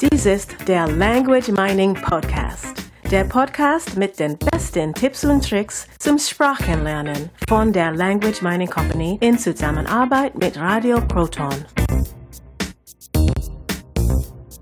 [0.00, 2.82] Dies ist der Language Mining Podcast.
[3.12, 9.18] Der Podcast mit den besten Tipps und Tricks zum Sprachenlernen von der Language Mining Company
[9.20, 11.54] in Zusammenarbeit mit Radio Proton.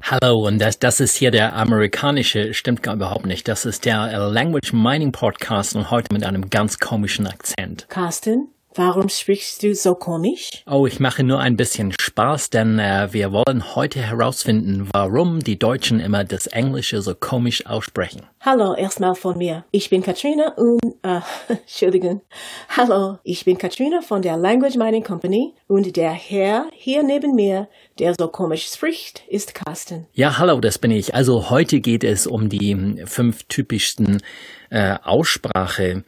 [0.02, 3.48] Hallo, und das, das ist hier der amerikanische, stimmt gar überhaupt nicht.
[3.48, 7.86] Das ist der Language Mining Podcast und heute mit einem ganz komischen Akzent.
[7.88, 10.50] Carsten, warum sprichst du so komisch?
[10.70, 15.58] Oh, ich mache nur ein bisschen Spaß, denn äh, wir wollen heute herausfinden, warum die
[15.58, 18.22] Deutschen immer das Englische so komisch aussprechen.
[18.40, 19.64] Hallo, erstmal von mir.
[19.70, 22.22] Ich bin Katrina und, äh, Entschuldigung.
[22.68, 27.68] Hallo, ich bin Katrina von der Language Mining Company und der Herr hier neben mir,
[27.98, 30.06] der so komisch spricht, ist Carsten.
[30.12, 31.14] Ja, hallo, das bin ich.
[31.14, 34.22] Also heute geht es um die hm, fünf typischsten
[34.70, 36.04] äh, Aussprache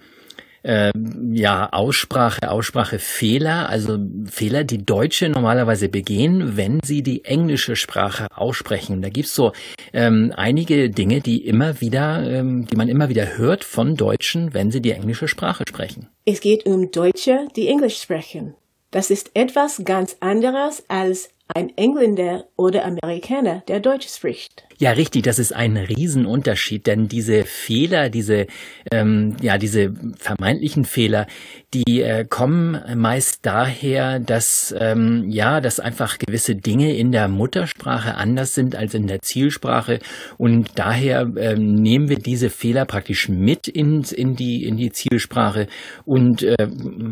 [0.64, 0.91] äh,
[1.32, 9.02] ja, Aussprache, Aussprachefehler, also Fehler, die Deutsche normalerweise begehen, wenn sie die englische Sprache aussprechen.
[9.02, 9.52] Da gibt's so
[9.92, 14.70] ähm, einige Dinge, die immer wieder, ähm, die man immer wieder hört von Deutschen, wenn
[14.70, 16.08] sie die englische Sprache sprechen.
[16.25, 18.55] Es geht um Deutsche, die Englisch sprechen.
[18.91, 24.64] Das ist etwas ganz anderes als ein Engländer oder Amerikaner, der Deutsch spricht.
[24.78, 28.47] Ja, richtig, das ist ein Riesenunterschied, denn diese Fehler, diese,
[28.91, 31.27] ähm, ja, diese vermeintlichen Fehler,
[31.75, 38.15] die äh, kommen meist daher, dass, ähm, ja, dass einfach gewisse Dinge in der Muttersprache
[38.15, 39.98] anders sind als in der Zielsprache
[40.39, 45.69] und daher ähm, nehmen wir diese Fehler praktisch mit in, in, die, in die Zielsprache
[46.06, 46.56] und äh,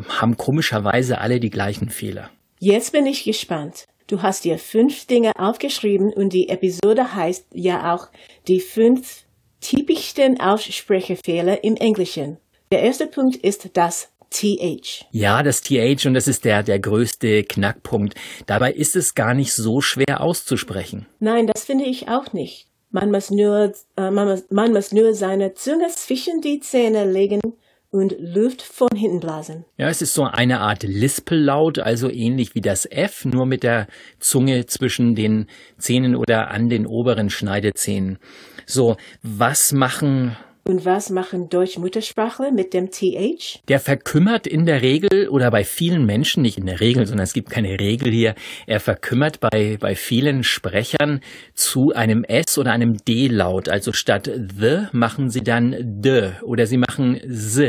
[0.08, 2.30] haben komischerweise alle die gleichen Fehler.
[2.58, 3.86] Jetzt bin ich gespannt.
[4.12, 8.08] Du hast dir fünf Dinge aufgeschrieben und die Episode heißt ja auch
[8.46, 9.24] die fünf
[9.62, 12.36] typischsten Aussprechefehler im Englischen.
[12.72, 15.06] Der erste Punkt ist das TH.
[15.12, 18.14] Ja, das TH und das ist der, der größte Knackpunkt.
[18.44, 21.06] Dabei ist es gar nicht so schwer auszusprechen.
[21.18, 22.66] Nein, das finde ich auch nicht.
[22.90, 27.40] Man muss nur, äh, man, muss, man muss nur seine Zunge zwischen die Zähne legen
[27.92, 29.64] und Luft von hinten blasen.
[29.76, 33.86] Ja, es ist so eine Art Lispellaut, also ähnlich wie das F, nur mit der
[34.18, 38.18] Zunge zwischen den Zähnen oder an den oberen Schneidezähnen.
[38.66, 43.60] So, was machen und was machen Deutsch-Muttersprachler mit dem TH?
[43.68, 47.32] Der verkümmert in der Regel oder bei vielen Menschen, nicht in der Regel, sondern es
[47.32, 48.34] gibt keine Regel hier,
[48.66, 51.20] er verkümmert bei, bei vielen Sprechern
[51.54, 53.68] zu einem S oder einem D-Laut.
[53.68, 57.60] Also statt the machen sie dann d oder sie machen s.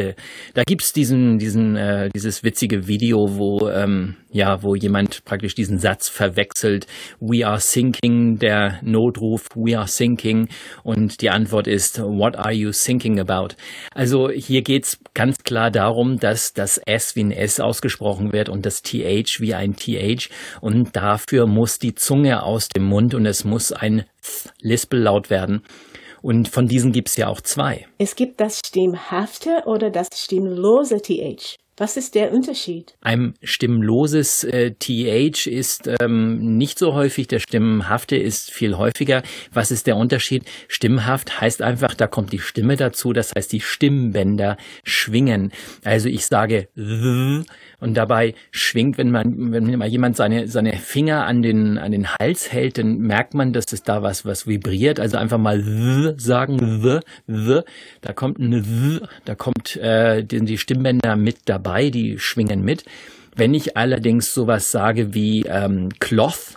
[0.53, 5.79] Da gibt's diesen, diesen, äh, dieses witzige Video, wo, ähm, ja, wo jemand praktisch diesen
[5.79, 6.87] Satz verwechselt.
[7.19, 10.47] We are sinking, der Notruf, we are sinking.
[10.83, 13.55] Und die Antwort ist, what are you thinking about?
[13.93, 18.65] Also hier geht's ganz klar darum, dass das S wie ein S ausgesprochen wird und
[18.65, 20.29] das TH wie ein TH.
[20.61, 24.05] Und dafür muss die Zunge aus dem Mund und es muss ein
[24.61, 25.63] Lispellaut werden.
[26.21, 27.85] Und von diesen gibt's ja auch zwei.
[27.97, 31.57] Es gibt das stimmhafte oder das stimmlose TH.
[31.75, 32.93] Was ist der Unterschied?
[33.01, 39.23] Ein stimmloses äh, TH ist ähm, nicht so häufig, der stimmhafte ist viel häufiger.
[39.51, 40.45] Was ist der Unterschied?
[40.67, 45.51] Stimmhaft heißt einfach, da kommt die Stimme dazu, das heißt, die Stimmbänder schwingen.
[45.83, 46.67] Also ich sage
[47.83, 52.07] und dabei schwingt, wenn man, wenn mal jemand seine, seine Finger an den, an den
[52.07, 54.99] Hals hält, dann merkt man, dass es da was, was vibriert.
[54.99, 57.01] Also einfach mal sagen,
[58.01, 62.83] da kommt ein da kommt äh, die, die Stimmbänder mit dabei dabei, die schwingen mit.
[63.35, 66.53] Wenn ich allerdings sowas sage wie ähm, Cloth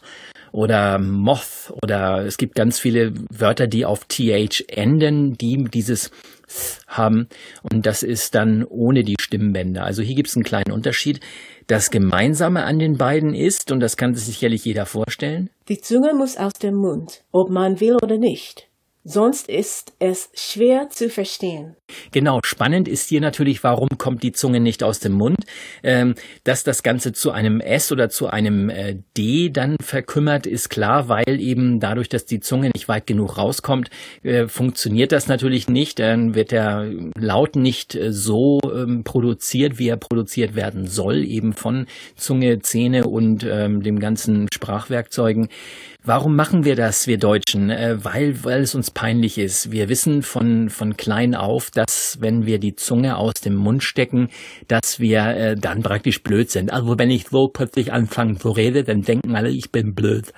[0.53, 6.11] oder Moth oder es gibt ganz viele Wörter, die auf TH enden, die dieses
[6.87, 7.29] haben
[7.63, 9.85] und das ist dann ohne die Stimmbänder.
[9.85, 11.21] Also hier gibt es einen kleinen Unterschied.
[11.67, 16.15] Das Gemeinsame an den beiden ist, und das kann sich sicherlich jeder vorstellen, die Zunge
[16.15, 18.66] muss aus dem Mund, ob man will oder nicht.
[19.09, 21.77] Sonst ist es schwer zu verstehen.
[22.11, 25.37] Genau, spannend ist hier natürlich, warum kommt die Zunge nicht aus dem Mund?
[25.85, 30.71] Ähm, dass das Ganze zu einem S oder zu einem äh, D dann verkümmert, ist
[30.71, 33.91] klar, weil eben dadurch, dass die Zunge nicht weit genug rauskommt,
[34.25, 36.01] äh, funktioniert das natürlich nicht.
[36.01, 41.53] Dann wird der Laut nicht äh, so ähm, produziert, wie er produziert werden soll, eben
[41.53, 41.87] von
[42.17, 45.49] Zunge, Zähne und ähm, dem ganzen Sprachwerkzeugen.
[46.07, 47.69] Warum machen wir das, wir Deutschen?
[47.69, 49.73] Äh, weil, weil es uns peinlich ist.
[49.73, 54.29] Wir wissen von, von klein auf, dass wenn wir die Zunge aus dem Mund stecken,
[54.69, 56.73] dass wir äh, dann praktisch blöd sind.
[56.73, 60.33] Also wenn ich so plötzlich anfange zu reden, dann denken alle, ich bin blöd.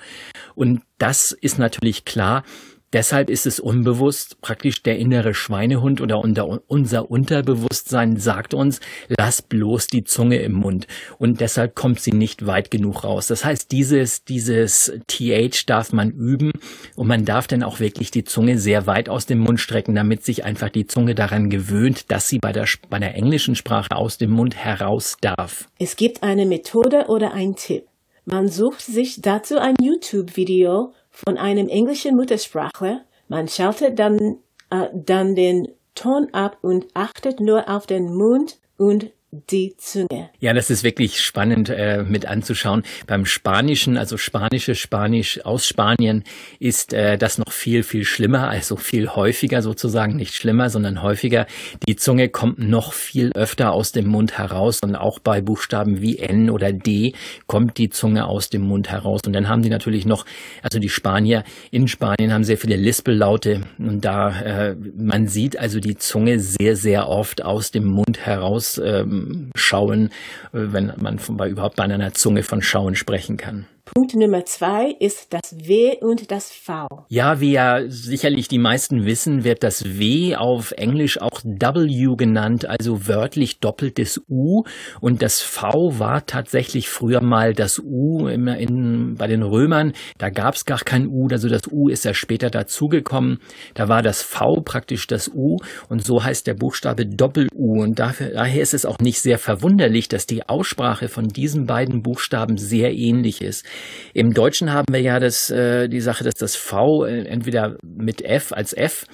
[0.55, 2.43] Und das ist natürlich klar.
[2.91, 9.87] Deshalb ist es unbewusst, praktisch der innere Schweinehund oder unser Unterbewusstsein sagt uns, lass bloß
[9.87, 10.87] die Zunge im Mund.
[11.19, 13.27] Und deshalb kommt sie nicht weit genug raus.
[13.27, 16.51] Das heißt, dieses, dieses TH darf man üben
[16.95, 20.25] und man darf dann auch wirklich die Zunge sehr weit aus dem Mund strecken, damit
[20.25, 24.17] sich einfach die Zunge daran gewöhnt, dass sie bei der, bei der englischen Sprache aus
[24.17, 25.69] dem Mund heraus darf.
[25.77, 27.83] Es gibt eine Methode oder ein Tipp.
[28.25, 30.93] Man sucht sich dazu ein YouTube-Video
[31.25, 33.05] von einem englischen Muttersprachler.
[33.27, 34.37] Man schaltet dann,
[34.69, 40.31] äh, dann den Ton ab und achtet nur auf den Mund und die Zunge.
[40.39, 42.81] Ja, das ist wirklich spannend äh, mit anzuschauen.
[43.05, 46.23] Beim Spanischen, also spanische Spanisch aus Spanien,
[46.59, 51.45] ist äh, das noch viel, viel schlimmer, also viel häufiger sozusagen, nicht schlimmer, sondern häufiger.
[51.87, 56.17] Die Zunge kommt noch viel öfter aus dem Mund heraus und auch bei Buchstaben wie
[56.17, 57.13] N oder D
[57.45, 59.21] kommt die Zunge aus dem Mund heraus.
[59.27, 60.25] Und dann haben die natürlich noch,
[60.63, 65.79] also die Spanier in Spanien haben sehr viele Lispellaute und da, äh, man sieht also
[65.79, 68.81] die Zunge sehr, sehr oft aus dem Mund heraus.
[68.83, 69.18] Ähm,
[69.55, 70.07] Schauen,
[70.53, 73.65] äh, wenn man von, bei, überhaupt bei einer Zunge von Schauen sprechen kann.
[73.93, 76.87] Punkt Nummer zwei ist das W und das V.
[77.09, 82.65] Ja, wie ja sicherlich die meisten wissen, wird das W auf Englisch auch W genannt,
[82.65, 84.63] also wörtlich doppeltes U.
[85.01, 89.93] Und das V war tatsächlich früher mal das U in, in, bei den Römern.
[90.17, 93.39] Da gab es gar kein U, also das U ist ja später dazugekommen.
[93.73, 95.57] Da war das V praktisch das U
[95.89, 97.81] und so heißt der Buchstabe Doppel-U.
[97.81, 102.01] Und dafür, daher ist es auch nicht sehr verwunderlich, dass die Aussprache von diesen beiden
[102.03, 103.65] Buchstaben sehr ähnlich ist.
[104.13, 108.21] Im Deutschen haben wir ja das, äh, die Sache, dass das V äh, entweder mit
[108.23, 109.05] F als F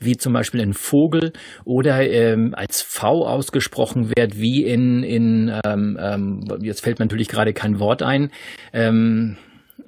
[0.00, 1.32] wie zum Beispiel in Vogel
[1.64, 7.28] oder ähm, als V ausgesprochen wird, wie in, in ähm, ähm, jetzt fällt mir natürlich
[7.28, 8.30] gerade kein Wort ein,
[8.72, 9.36] ähm,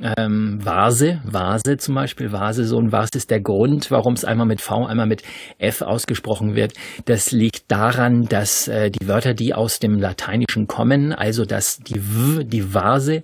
[0.01, 4.47] ähm, Vase, Vase zum Beispiel, Vase, so ein was ist der Grund, warum es einmal
[4.47, 5.23] mit V, einmal mit
[5.59, 6.75] F ausgesprochen wird.
[7.07, 12.01] Das liegt daran, dass äh, die Wörter, die aus dem Lateinischen kommen, also dass die
[12.01, 13.23] W, die Vase,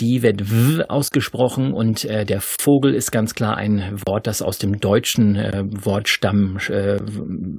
[0.00, 4.58] die wird W ausgesprochen und äh, der Vogel ist ganz klar ein Wort, das aus
[4.58, 6.98] dem deutschen äh, Wortstamm, äh,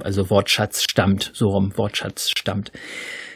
[0.03, 2.71] also Wortschatz stammt, so rum Wortschatz stammt.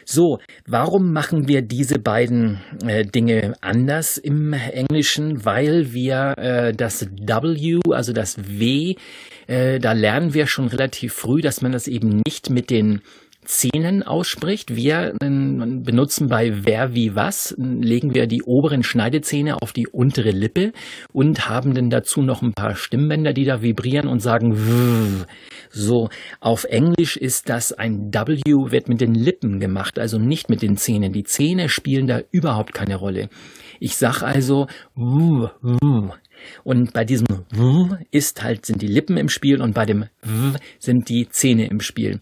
[0.04, 5.44] So, warum machen wir diese beiden äh, Dinge anders im Englischen?
[5.44, 8.94] Weil wir äh, das W, also das W,
[9.46, 13.00] äh, da lernen wir schon relativ früh, dass man das eben nicht mit den
[13.44, 14.74] Zähnen ausspricht.
[14.74, 20.30] Wir äh, benutzen bei wer wie was, legen wir die oberen Schneidezähne auf die untere
[20.30, 20.72] Lippe
[21.12, 25.24] und haben dann dazu noch ein paar Stimmbänder, die da vibrieren und sagen w.
[25.70, 26.08] So,
[26.40, 30.76] auf Englisch ist das ein W, wird mit den Lippen gemacht, also nicht mit den
[30.76, 31.12] Zähnen.
[31.12, 33.28] Die Zähne spielen da überhaupt keine Rolle.
[33.80, 36.10] Ich sag also w, w.
[36.62, 40.58] Und bei diesem w ist halt, sind die Lippen im Spiel und bei dem w
[40.78, 42.20] sind die Zähne im Spiel.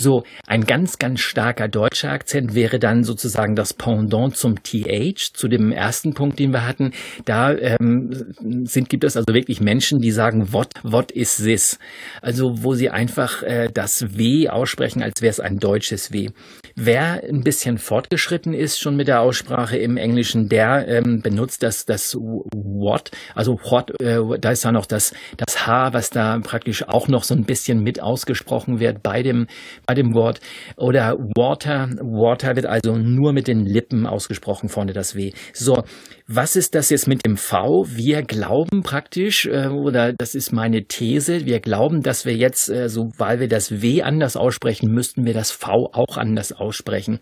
[0.00, 5.46] So, ein ganz, ganz starker deutscher Akzent wäre dann sozusagen das Pendant zum TH, zu
[5.46, 6.92] dem ersten Punkt, den wir hatten.
[7.26, 8.32] Da ähm,
[8.64, 11.78] sind, gibt es also wirklich Menschen, die sagen, what, what is this?
[12.22, 16.30] Also, wo sie einfach äh, das W aussprechen, als wäre es ein deutsches W.
[16.76, 21.84] Wer ein bisschen fortgeschritten ist schon mit der Aussprache im Englischen, der ähm, benutzt das,
[21.84, 26.88] das what, also what, äh, da ist ja noch das, das H, was da praktisch
[26.88, 29.46] auch noch so ein bisschen mit ausgesprochen wird bei dem,
[29.90, 30.38] bei dem Wort.
[30.76, 31.88] Oder Water.
[32.00, 35.32] Water wird also nur mit den Lippen ausgesprochen, vorne das W.
[35.52, 35.82] So,
[36.28, 37.86] was ist das jetzt mit dem V?
[37.88, 42.88] Wir glauben praktisch, äh, oder das ist meine These, wir glauben, dass wir jetzt, äh,
[42.88, 47.18] so weil wir das W anders aussprechen, müssten wir das V auch anders aussprechen.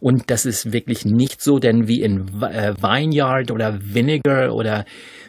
[0.00, 4.86] Und das ist wirklich nicht so, denn wie in äh, Vineyard oder Vinegar oder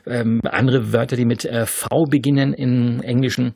[0.07, 3.53] ähm, andere Wörter, die mit äh, V beginnen im Englischen,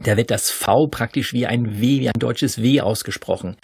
[0.00, 3.56] da wird das V praktisch wie ein W, wie ein deutsches W ausgesprochen.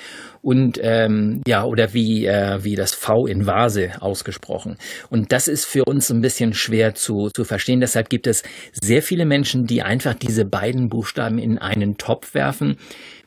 [0.43, 4.77] Und ähm, ja, oder wie, äh, wie das V in Vase ausgesprochen.
[5.11, 7.81] Und das ist für uns ein bisschen schwer zu, zu verstehen.
[7.81, 8.43] Deshalb gibt es
[8.73, 12.77] sehr viele Menschen, die einfach diese beiden Buchstaben in einen Topf werfen.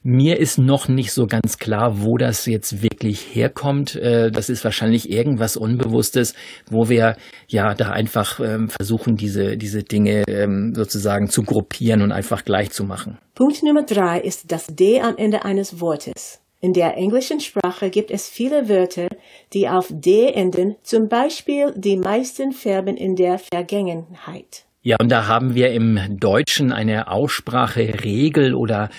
[0.03, 3.96] Mir ist noch nicht so ganz klar, wo das jetzt wirklich herkommt.
[3.96, 6.34] Äh, das ist wahrscheinlich irgendwas Unbewusstes,
[6.72, 7.17] wo wir
[7.48, 12.72] ja da einfach ähm, versuchen, diese, diese Dinge ähm, sozusagen zu gruppieren und einfach gleich
[12.72, 13.20] zu machen.
[13.36, 16.41] Punkt Nummer drei ist das D am Ende eines Wortes.
[16.62, 19.08] In der englischen Sprache gibt es viele Wörter,
[19.53, 24.65] die auf D enden, zum Beispiel die meisten Verben in der Vergangenheit.
[24.84, 28.89] Ja, und da haben wir im Deutschen eine Ausspracheregel oder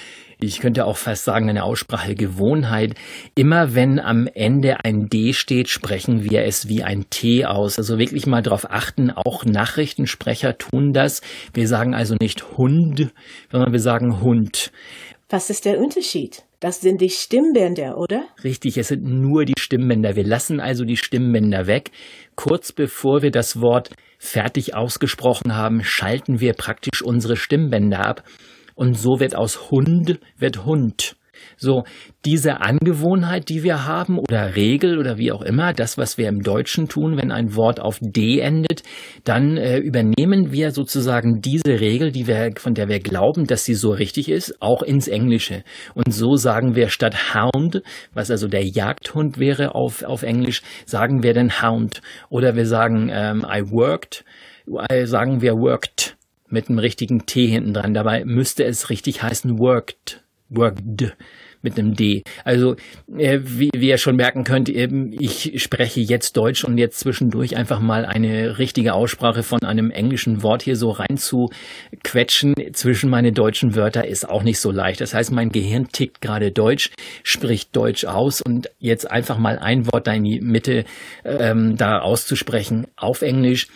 [0.42, 2.94] ich könnte auch fast sagen, eine Aussprachegewohnheit.
[3.34, 7.78] Immer wenn am Ende ein D steht, sprechen wir es wie ein T aus.
[7.78, 11.22] Also wirklich mal darauf achten, auch Nachrichtensprecher tun das.
[11.54, 13.12] Wir sagen also nicht Hund,
[13.50, 14.72] sondern wir sagen Hund.
[15.28, 16.44] Was ist der Unterschied?
[16.60, 18.24] Das sind die Stimmbänder, oder?
[18.44, 20.14] Richtig, es sind nur die Stimmbänder.
[20.14, 21.90] Wir lassen also die Stimmbänder weg.
[22.36, 28.22] Kurz bevor wir das Wort fertig ausgesprochen haben, schalten wir praktisch unsere Stimmbänder ab.
[28.74, 31.16] Und so wird aus Hund wird Hund.
[31.56, 31.84] So,
[32.24, 36.42] diese Angewohnheit, die wir haben oder Regel oder wie auch immer, das, was wir im
[36.42, 38.82] Deutschen tun, wenn ein Wort auf D endet,
[39.24, 43.74] dann äh, übernehmen wir sozusagen diese Regel, die wir, von der wir glauben, dass sie
[43.74, 45.62] so richtig ist, auch ins Englische.
[45.94, 51.22] Und so sagen wir statt Hound, was also der Jagdhund wäre auf, auf Englisch, sagen
[51.22, 52.02] wir dann Hound.
[52.28, 54.24] Oder wir sagen ähm, I worked,
[54.88, 56.16] äh, sagen wir worked
[56.52, 57.94] mit einem richtigen T hinten dran.
[57.94, 61.14] Dabei müsste es richtig heißen worked worked
[61.62, 62.22] mit einem D.
[62.44, 62.74] Also
[63.16, 67.56] äh, wie, wie ihr schon merken könnt, eben, ich spreche jetzt Deutsch und jetzt zwischendurch
[67.56, 71.50] einfach mal eine richtige Aussprache von einem englischen Wort hier so rein zu
[72.02, 75.00] quetschen zwischen meine deutschen Wörter ist auch nicht so leicht.
[75.00, 76.90] Das heißt, mein Gehirn tickt gerade Deutsch,
[77.22, 80.84] spricht Deutsch aus und jetzt einfach mal ein Wort da in die Mitte
[81.24, 83.68] ähm, da auszusprechen auf Englisch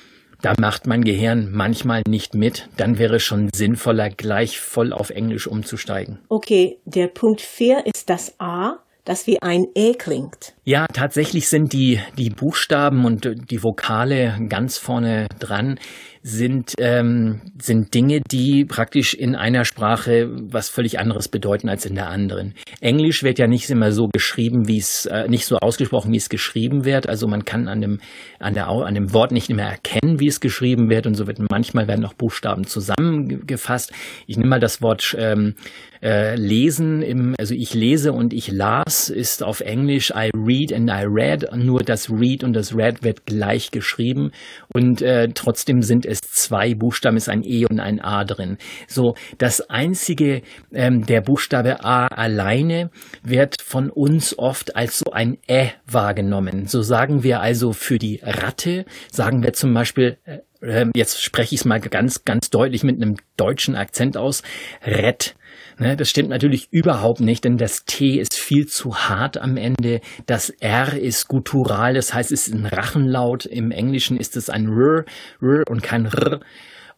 [0.46, 2.68] da macht mein Gehirn manchmal nicht mit.
[2.76, 6.20] Dann wäre schon sinnvoller, gleich voll auf Englisch umzusteigen.
[6.28, 10.54] Okay, der Punkt 4 ist das A, das wie ein E klingt.
[10.68, 15.78] Ja, tatsächlich sind die, die Buchstaben und die Vokale ganz vorne dran
[16.22, 21.94] sind, ähm, sind Dinge, die praktisch in einer Sprache was völlig anderes bedeuten als in
[21.94, 22.54] der anderen.
[22.80, 26.28] Englisch wird ja nicht immer so geschrieben, wie es, äh, nicht so ausgesprochen, wie es
[26.28, 27.08] geschrieben wird.
[27.08, 28.00] Also man kann an dem,
[28.40, 31.38] an der, an dem Wort nicht mehr erkennen, wie es geschrieben wird und so wird
[31.48, 33.92] manchmal werden auch Buchstaben zusammengefasst.
[34.26, 35.54] Ich nehme mal das Wort ähm,
[36.02, 40.90] äh, lesen, im, also ich lese und ich las ist auf Englisch I read and
[40.90, 44.30] I read, nur das read und das read wird gleich geschrieben
[44.72, 48.58] und äh, trotzdem sind es zwei Buchstaben, ist ein E und ein A drin.
[48.88, 52.90] So, das einzige, ähm, der Buchstabe A alleine
[53.22, 56.66] wird von uns oft als so ein Ä wahrgenommen.
[56.66, 61.54] So sagen wir also für die Ratte, sagen wir zum Beispiel, äh, ähm, jetzt spreche
[61.54, 64.42] ich es mal ganz, ganz deutlich mit einem deutschen Akzent aus,
[64.82, 65.36] Rett.
[65.78, 70.00] Ne, das stimmt natürlich überhaupt nicht, denn das T ist viel zu hart am Ende.
[70.24, 73.44] Das R ist guttural, das heißt, es ist ein Rachenlaut.
[73.44, 75.04] Im Englischen ist es ein R,
[75.42, 76.40] R und kein R.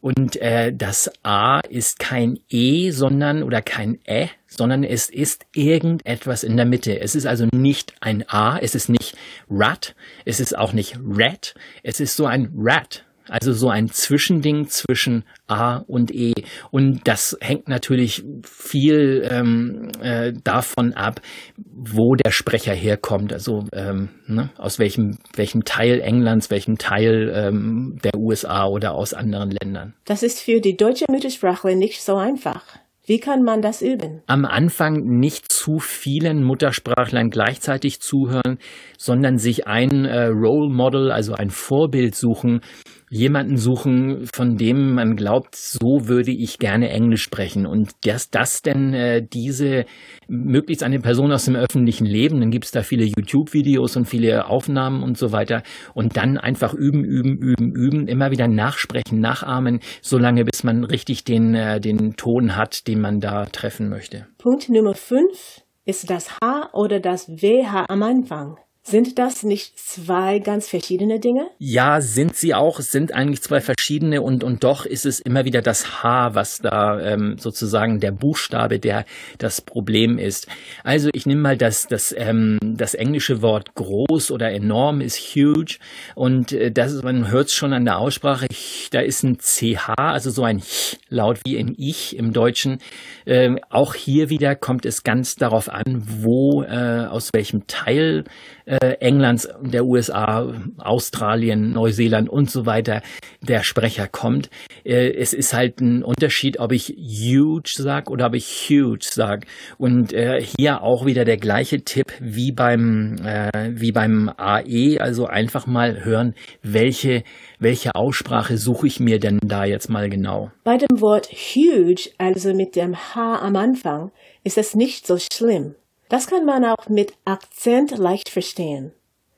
[0.01, 6.45] Und äh, das A ist kein E, sondern oder kein Ä, sondern es ist irgendetwas
[6.45, 7.01] in der Mitte.
[7.01, 9.17] Es ist also nicht ein A, es ist nicht
[9.51, 13.05] Rat, es ist auch nicht Rat, es ist so ein Rat.
[13.29, 16.33] Also so ein Zwischending zwischen A und E.
[16.71, 21.21] Und das hängt natürlich viel ähm, äh, davon ab,
[21.57, 23.33] wo der Sprecher herkommt.
[23.33, 29.15] Also ähm, ne, aus welchem, welchem Teil Englands, welchem Teil ähm, der USA oder aus
[29.15, 29.95] anderen Ländern.
[30.05, 32.65] Das ist für die deutsche Muttersprachler nicht so einfach.
[33.09, 34.21] Wie kann man das üben?
[34.27, 38.59] Am Anfang nicht zu vielen Muttersprachlern gleichzeitig zuhören,
[38.99, 42.61] sondern sich ein äh, Role Model, also ein Vorbild suchen,
[43.11, 47.67] jemanden suchen, von dem man glaubt, so würde ich gerne Englisch sprechen.
[47.67, 49.85] Und dass das denn äh, diese
[50.29, 54.47] möglichst eine Person aus dem öffentlichen Leben, dann gibt es da viele YouTube-Videos und viele
[54.47, 55.63] Aufnahmen und so weiter.
[55.95, 61.25] Und dann einfach üben, üben, üben, üben, immer wieder nachsprechen, nachahmen, solange bis man richtig
[61.25, 64.27] den, äh, den Ton hat, den man da treffen möchte.
[64.39, 68.59] Punkt Nummer 5 ist das H oder das WH am Anfang.
[68.91, 71.51] Sind das nicht zwei ganz verschiedene Dinge?
[71.59, 72.79] Ja, sind sie auch.
[72.79, 76.57] Es sind eigentlich zwei verschiedene und, und doch ist es immer wieder das H, was
[76.57, 79.05] da ähm, sozusagen der Buchstabe, der
[79.37, 80.47] das Problem ist.
[80.85, 85.77] Also ich nehme mal das, das, ähm, das englische Wort groß oder enorm ist huge
[86.15, 88.47] und äh, das, man hört es schon an der Aussprache,
[88.91, 90.63] da ist ein CH, also so ein
[91.11, 92.79] Laut wie in Ich im Deutschen.
[93.27, 98.25] Ähm, auch hier wieder kommt es ganz darauf an, wo, äh, aus welchem Teil
[98.69, 103.03] äh, Englands, der USA, Australien, Neuseeland und so weiter
[103.41, 104.51] der Sprecher kommt.
[104.85, 109.47] Äh, es ist halt ein Unterschied, ob ich huge sag oder ob ich huge sag.
[109.79, 115.27] Und äh, hier auch wieder der gleiche Tipp wie beim äh, wie beim AE, also
[115.27, 117.23] einfach mal hören, welche
[117.59, 120.51] welche Aussprache suche ich mir denn da jetzt mal genau?
[120.65, 124.13] Bei dem Wort huge, also mit dem H am Anfang,
[124.45, 125.75] ist es nicht so schlimm.
[126.09, 128.93] Das kann man auch mit Akzent leicht verstehen.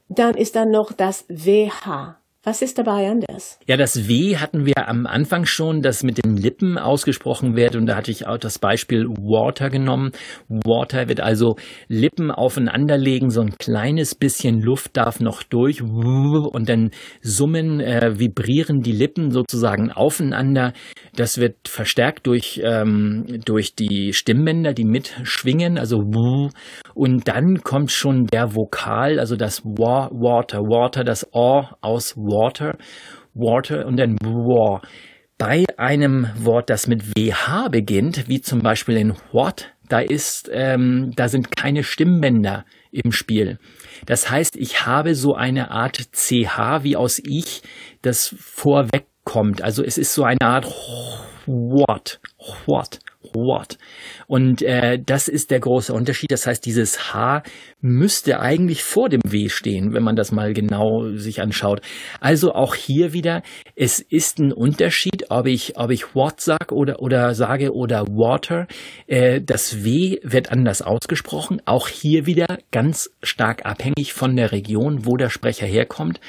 [0.09, 2.20] Dann ist da noch das WH.
[2.43, 3.59] Was ist dabei anders?
[3.67, 7.77] Ja, das W hatten wir am Anfang schon, das mit den Lippen ausgesprochen wird.
[7.77, 10.13] Und da hatte ich auch das Beispiel Water genommen.
[10.49, 11.57] Water wird also
[11.89, 15.83] Lippen aufeinanderlegen, so ein kleines bisschen Luft darf noch durch.
[15.83, 20.73] Und dann summen, äh, vibrieren die Lippen sozusagen aufeinander.
[21.15, 25.77] Das wird verstärkt durch, ähm, durch die Stimmbänder, die mitschwingen.
[25.77, 25.99] Also
[26.95, 33.87] und dann kommt schon der Vokal, also das Water, Water, das O aus Water, Water
[33.87, 34.83] und dann War.
[35.39, 41.13] Bei einem Wort, das mit WH beginnt, wie zum Beispiel in What, da ist, ähm,
[41.17, 43.59] da sind keine Stimmbänder im Spiel.
[44.07, 47.63] Das heißt, ich habe so eine Art CH wie aus ich,
[48.03, 49.63] das vorwegkommt.
[49.63, 50.67] Also es ist so eine Art
[51.51, 52.21] What,
[52.67, 53.01] What,
[53.35, 53.77] What.
[54.29, 56.31] Und äh, das ist der große Unterschied.
[56.31, 57.43] Das heißt, dieses H
[57.81, 61.81] müsste eigentlich vor dem W stehen, wenn man das mal genau sich anschaut.
[62.21, 63.43] Also auch hier wieder,
[63.75, 68.69] es ist ein Unterschied, ob ich, ob ich what sag oder, oder sage oder water.
[69.09, 71.61] Äh, das W wird anders ausgesprochen.
[71.65, 76.21] Auch hier wieder ganz stark abhängig von der Region, wo der Sprecher herkommt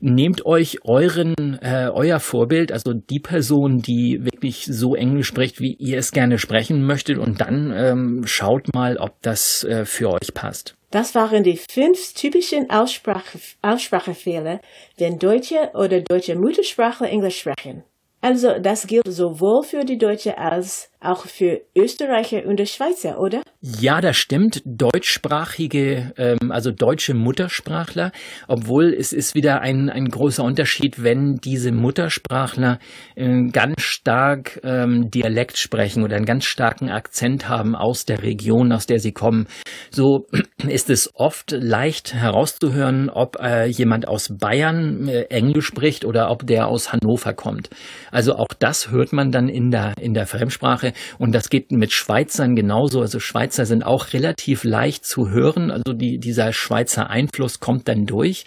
[0.00, 5.74] nehmt euch euren, äh, euer Vorbild, also die Person, die wirklich so Englisch spricht, wie
[5.74, 10.34] ihr es gerne sprechen möchtet, und dann ähm, schaut mal, ob das äh, für euch
[10.34, 10.74] passt.
[10.90, 14.60] Das waren die fünf typischen Aussprache, Aussprachefehler,
[14.98, 17.84] wenn Deutsche oder deutsche Muttersprachler Englisch sprechen.
[18.22, 23.42] Also das gilt sowohl für die Deutsche als auch für Österreicher und Schweizer, oder?
[23.62, 24.62] Ja, das stimmt.
[24.64, 28.12] Deutschsprachige, ähm, also deutsche Muttersprachler,
[28.48, 32.78] obwohl es ist wieder ein, ein großer Unterschied, wenn diese Muttersprachler
[33.16, 38.72] äh, ganz stark ähm, Dialekt sprechen oder einen ganz starken Akzent haben aus der Region,
[38.72, 39.46] aus der sie kommen.
[39.90, 40.26] So
[40.68, 46.46] ist es oft leicht herauszuhören, ob äh, jemand aus Bayern äh, Englisch spricht oder ob
[46.46, 47.70] der aus Hannover kommt.
[48.10, 50.89] Also auch das hört man dann in der, in der Fremdsprache.
[51.18, 53.00] Und das geht mit Schweizern genauso.
[53.00, 55.70] Also Schweizer sind auch relativ leicht zu hören.
[55.70, 58.44] Also die, dieser Schweizer Einfluss kommt dann durch.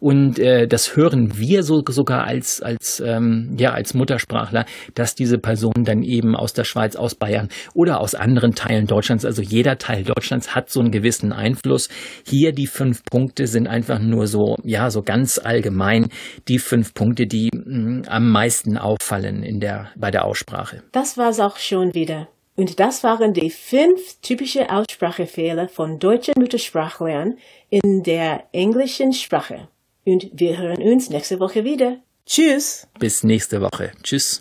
[0.00, 5.38] Und äh, das hören wir so, sogar als, als, ähm, ja, als Muttersprachler, dass diese
[5.38, 9.78] Person dann eben aus der Schweiz, aus Bayern oder aus anderen Teilen Deutschlands, also jeder
[9.78, 11.88] Teil Deutschlands hat so einen gewissen Einfluss.
[12.26, 16.08] Hier die fünf Punkte sind einfach nur so, ja, so ganz allgemein
[16.48, 20.82] die fünf Punkte, die mh, mm, am meisten auffallen in der, bei der Aussprache.
[20.92, 22.28] Das war's auch schon wieder.
[22.56, 27.36] Und das waren die fünf typische Aussprachefehler von deutschen Muttersprachlern
[27.68, 29.68] in der englischen Sprache.
[30.06, 31.98] Und wir hören uns nächste Woche wieder.
[32.24, 32.86] Tschüss.
[32.98, 33.92] Bis nächste Woche.
[34.02, 34.40] Tschüss.